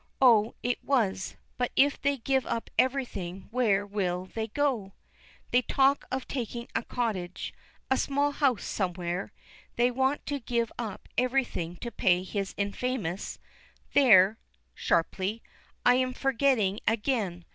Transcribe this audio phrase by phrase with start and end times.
[0.19, 1.35] "Oh, it was.
[1.59, 4.93] But if they give up everything where will they go?"
[5.51, 7.53] "They talk of taking a cottage
[7.91, 9.31] a small house somewhere.
[9.75, 13.37] They want to give up everything to pay his infamous
[13.93, 14.39] There!"
[14.73, 15.43] sharply,
[15.85, 17.45] "I am forgetting again!